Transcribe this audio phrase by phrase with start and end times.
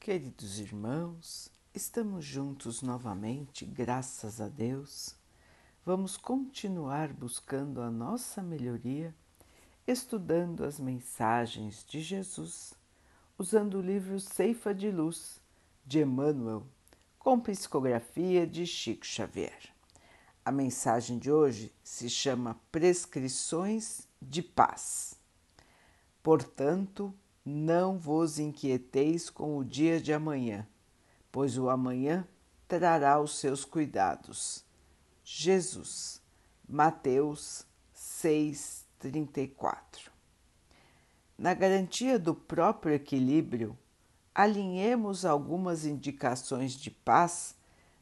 [0.00, 5.14] Queridos irmãos, estamos juntos novamente, graças a Deus.
[5.84, 9.14] Vamos continuar buscando a nossa melhoria,
[9.86, 12.72] estudando as mensagens de Jesus,
[13.36, 15.42] usando o livro Ceifa de Luz
[15.84, 16.66] de Emmanuel,
[17.18, 19.74] com psicografia de Chico Xavier.
[20.42, 25.16] A mensagem de hoje se chama Prescrições de Paz.
[26.22, 27.12] Portanto,
[27.48, 30.68] não vos inquieteis com o dia de amanhã,
[31.32, 32.28] pois o amanhã
[32.68, 34.62] trará os seus cuidados.
[35.24, 36.20] Jesus,
[36.68, 40.10] Mateus 6:34.
[41.38, 43.78] Na garantia do próprio equilíbrio,
[44.34, 47.56] alinhemos algumas indicações de paz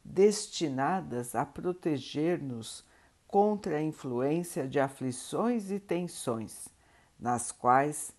[0.05, 2.85] destinadas a proteger-nos
[3.29, 6.69] contra a influência de aflições e tensões,
[7.19, 8.16] nas quais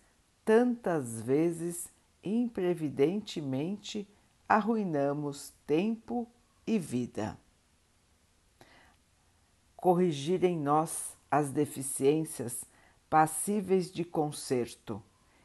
[0.48, 1.90] tantas vezes
[2.24, 4.08] imprevidentemente
[4.48, 6.26] arruinamos tempo
[6.66, 7.36] e vida.
[9.76, 12.64] Corrigir em nós as deficiências
[13.10, 15.02] passíveis de conserto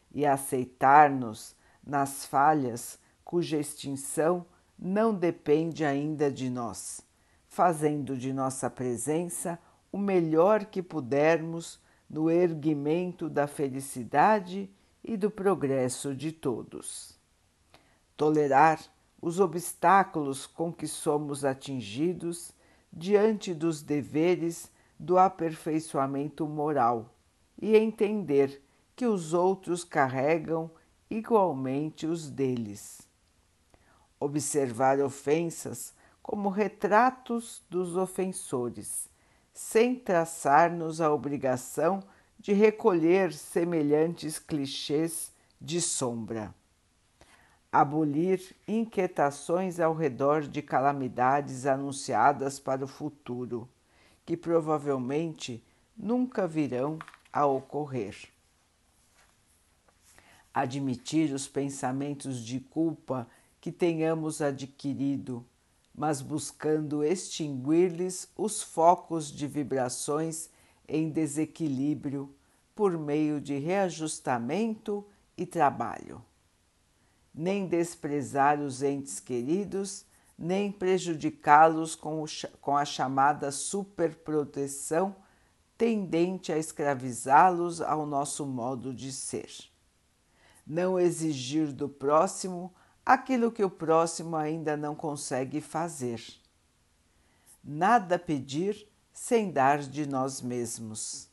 [0.10, 1.54] e aceitar-nos
[1.86, 4.46] nas falhas cuja extinção
[4.80, 7.02] não depende ainda de nós,
[7.46, 9.60] fazendo de nossa presença
[9.92, 11.78] o melhor que pudermos
[12.10, 14.72] no erguimento da felicidade
[15.04, 17.18] e do progresso de todos.
[18.16, 18.80] Tolerar
[19.22, 22.54] os obstáculos com que somos atingidos
[22.92, 27.14] diante dos deveres do aperfeiçoamento moral
[27.62, 28.64] e entender
[28.96, 30.70] que os outros carregam
[31.10, 33.08] igualmente os deles.
[34.20, 39.10] Observar ofensas como retratos dos ofensores,
[39.54, 42.02] sem traçar-nos a obrigação
[42.44, 46.54] de recolher semelhantes clichês de sombra.
[47.72, 53.68] Abolir inquietações ao redor de calamidades anunciadas para o futuro,
[54.26, 55.64] que provavelmente
[55.96, 57.00] nunca virão
[57.32, 58.14] a ocorrer.
[60.54, 63.26] Admitir os pensamentos de culpa
[63.62, 65.46] que tenhamos adquirido,
[65.96, 70.50] mas buscando extinguir-lhes os focos de vibrações
[70.88, 72.36] em desequilíbrio
[72.76, 75.06] por meio de reajustamento
[75.38, 76.24] e trabalho.
[77.34, 80.06] Nem desprezar os entes queridos,
[80.38, 82.24] nem prejudicá-los com,
[82.62, 85.16] com a chamada superproteção
[85.78, 89.50] tendente a escravizá-los ao nosso modo de ser.
[90.66, 92.74] Não exigir do próximo
[93.06, 96.24] aquilo que o próximo ainda não consegue fazer.
[97.64, 101.33] Nada pedir sem dar de nós mesmos.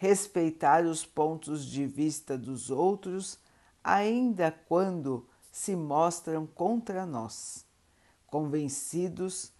[0.00, 3.38] Respeitar os pontos de vista dos outros,
[3.84, 7.66] ainda quando se mostram contra nós,
[8.26, 9.52] convencidos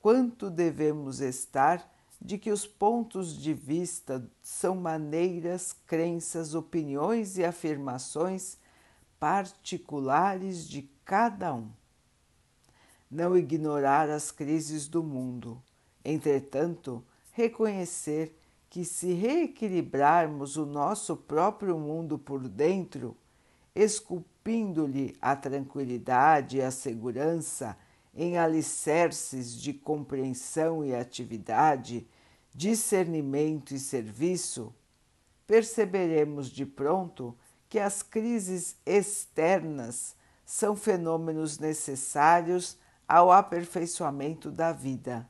[0.00, 1.92] quanto devemos estar
[2.22, 8.56] de que os pontos de vista são maneiras, crenças, opiniões e afirmações
[9.18, 11.72] particulares de cada um.
[13.10, 15.60] Não ignorar as crises do mundo,
[16.04, 18.38] entretanto, reconhecer
[18.70, 23.16] que, se reequilibrarmos o nosso próprio mundo por dentro,
[23.74, 27.76] esculpindo-lhe a tranquilidade e a segurança
[28.14, 32.06] em alicerces de compreensão e atividade,
[32.54, 34.74] discernimento e serviço,
[35.46, 37.36] perceberemos de pronto
[37.68, 42.76] que as crises externas são fenômenos necessários
[43.06, 45.28] ao aperfeiçoamento da vida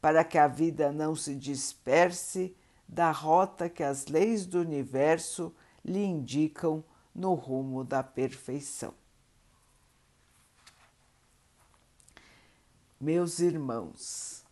[0.00, 2.56] para que a vida não se disperse
[2.92, 6.82] da rota que as leis do universo lhe indicam
[7.14, 8.92] no rumo da perfeição.
[13.00, 14.44] Meus irmãos,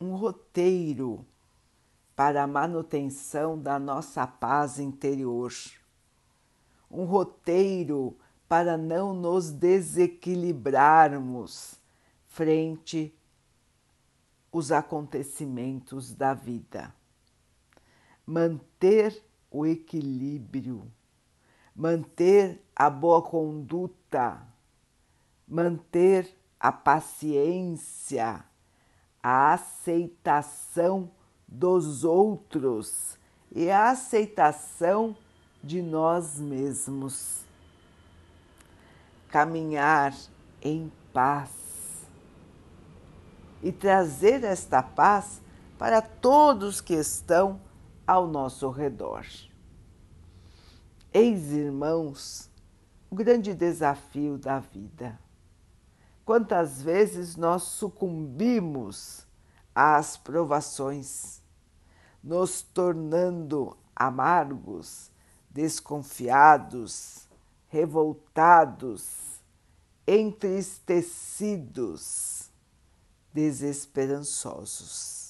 [0.00, 1.26] um roteiro
[2.14, 5.52] para a manutenção da nossa paz interior,
[6.88, 8.16] um roteiro
[8.48, 11.74] para não nos desequilibrarmos
[12.28, 13.12] frente
[14.52, 16.94] os acontecimentos da vida.
[18.26, 20.90] Manter o equilíbrio,
[21.74, 24.42] manter a boa conduta,
[25.46, 28.44] manter a paciência,
[29.22, 31.10] a aceitação
[31.46, 33.16] dos outros
[33.52, 35.16] e a aceitação
[35.62, 37.44] de nós mesmos.
[39.28, 40.14] Caminhar
[40.62, 41.50] em paz
[43.62, 45.40] e trazer esta paz
[45.78, 47.60] para todos que estão
[48.06, 49.26] ao nosso redor.
[51.12, 52.48] Eis, irmãos,
[53.10, 55.20] o grande desafio da vida.
[56.24, 59.26] Quantas vezes nós sucumbimos
[59.74, 61.42] às provações,
[62.22, 65.10] nos tornando amargos,
[65.50, 67.28] desconfiados,
[67.68, 69.26] revoltados,
[70.06, 72.50] entristecidos,
[73.32, 75.25] desesperançosos.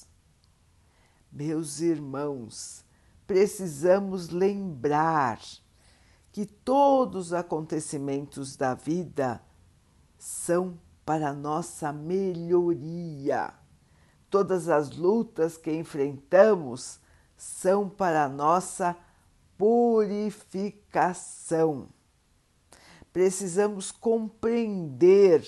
[1.30, 2.84] Meus irmãos,
[3.26, 5.38] precisamos lembrar
[6.32, 9.40] que todos os acontecimentos da vida
[10.18, 13.54] são para nossa melhoria.
[14.28, 16.98] Todas as lutas que enfrentamos
[17.36, 18.96] são para nossa
[19.56, 21.86] purificação.
[23.12, 25.44] Precisamos compreender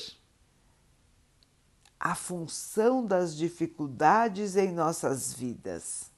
[2.00, 6.10] a função das dificuldades em nossas vidas.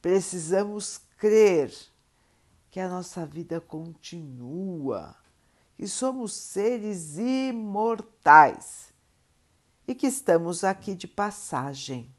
[0.00, 1.72] Precisamos crer
[2.70, 5.14] que a nossa vida continua,
[5.76, 8.92] que somos seres imortais
[9.86, 12.12] e que estamos aqui de passagem.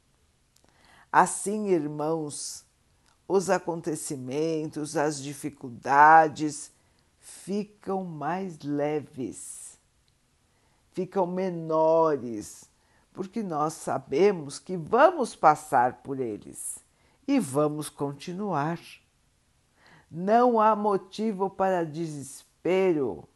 [1.10, 2.64] Assim, irmãos,
[3.26, 6.72] os acontecimentos, as dificuldades
[7.20, 9.63] ficam mais leves,
[10.94, 12.70] ficam menores,
[13.12, 16.78] porque nós sabemos que vamos passar por eles
[17.26, 18.78] e vamos continuar.
[20.08, 23.28] Não há motivo para desespero,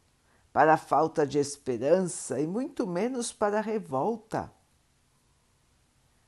[0.53, 4.51] para falta de esperança e muito menos para revolta.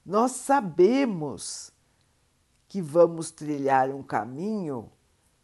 [0.05, 1.71] Nós sabemos
[2.67, 4.91] que vamos trilhar um caminho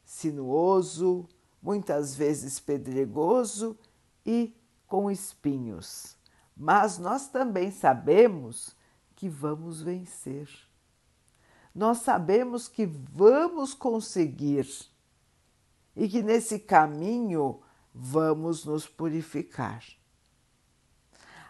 [0.03, 1.27] sinuoso,
[1.61, 3.77] muitas vezes pedregoso
[4.25, 4.56] e
[4.87, 6.15] com espinhos,
[6.55, 8.75] mas nós também sabemos
[9.15, 10.49] que vamos vencer.
[11.75, 14.67] Nós sabemos que vamos conseguir
[15.95, 17.61] e que nesse caminho
[17.93, 19.83] vamos nos purificar.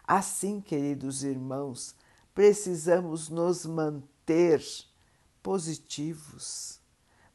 [0.06, 1.94] Assim, queridos irmãos,
[2.34, 4.62] precisamos nos manter
[5.42, 6.80] positivos,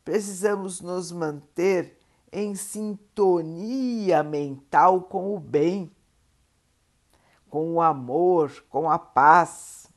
[0.04, 2.00] precisamos nos manter
[2.34, 5.96] em sintonia mental com o bem,
[7.48, 9.88] com o amor, com a paz.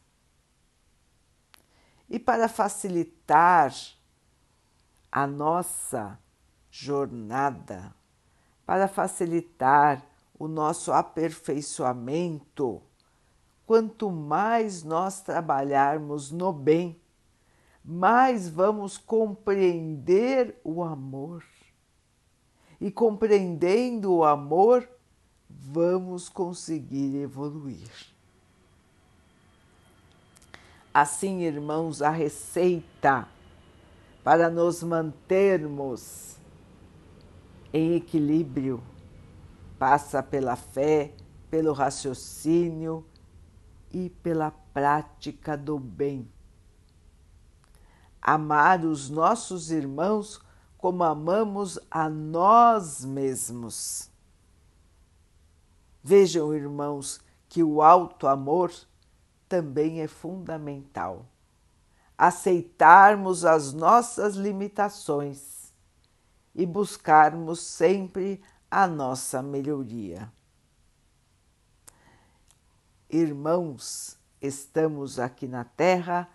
[2.10, 3.72] E para facilitar
[5.10, 6.18] a nossa
[6.70, 7.94] jornada,
[8.66, 10.04] para facilitar
[10.38, 12.82] o nosso aperfeiçoamento,
[13.64, 17.00] quanto mais nós trabalharmos no bem,
[17.82, 21.42] mais vamos compreender o amor.
[22.80, 24.88] E compreendendo o amor,
[25.48, 27.88] vamos conseguir evoluir.
[30.92, 33.28] Assim, irmãos, a receita
[34.24, 36.36] para nos mantermos
[37.72, 38.82] em equilíbrio
[39.78, 41.12] passa pela fé,
[41.50, 43.06] pelo raciocínio
[43.92, 46.28] e pela prática do bem
[48.26, 50.42] amar os nossos irmãos
[50.78, 54.10] como amamos a nós mesmos.
[56.02, 58.72] Vejam, irmãos, que o alto amor
[59.48, 61.26] também é fundamental.
[62.16, 65.72] Aceitarmos as nossas limitações
[66.54, 68.40] e buscarmos sempre
[68.70, 70.32] a nossa melhoria.
[73.08, 76.28] Irmãos, estamos aqui na Terra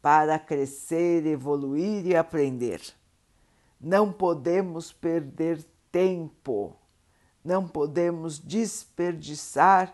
[0.00, 2.80] para crescer, evoluir e aprender.
[3.82, 6.76] Não podemos perder tempo,
[7.44, 9.92] não podemos desperdiçar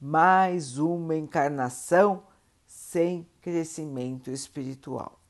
[0.00, 2.24] mais uma encarnação
[2.66, 5.20] sem crescimento espiritual.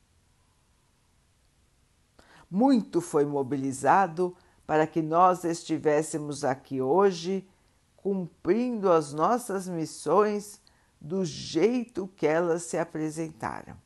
[2.49, 7.47] Muito foi mobilizado para que nós estivéssemos aqui hoje
[7.95, 10.59] cumprindo as nossas missões
[10.99, 13.77] do jeito que elas se apresentaram.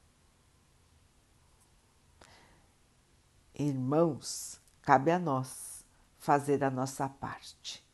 [3.58, 5.86] Irmãos, cabe a nós
[6.20, 7.86] fazer a nossa parte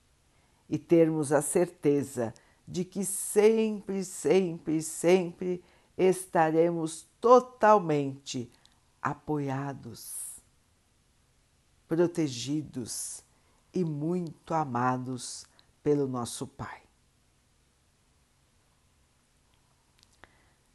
[0.67, 2.33] e termos a certeza
[2.67, 5.63] de que sempre, sempre, sempre
[5.97, 8.51] estaremos totalmente
[9.01, 10.41] apoiados,
[11.87, 13.23] protegidos
[13.73, 15.45] e muito amados
[15.83, 16.81] pelo nosso Pai.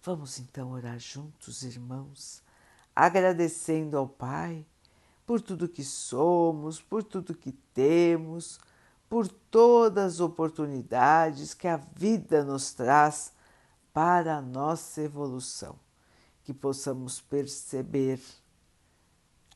[0.02, 2.40] Vamos então orar juntos, irmãos,
[2.94, 4.64] agradecendo ao Pai
[5.26, 8.60] por tudo que somos, por tudo que temos,
[9.08, 13.32] por todas as oportunidades que a vida nos traz
[13.92, 15.78] para a nossa evolução,
[16.44, 18.20] que possamos perceber,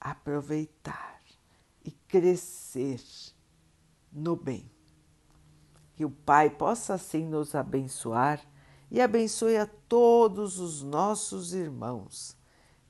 [0.01, 1.21] aproveitar
[1.85, 3.01] e crescer
[4.13, 4.69] no bem.
[5.95, 8.41] Que o Pai possa assim nos abençoar
[8.91, 12.40] e abençoe a todos os nossos irmãos.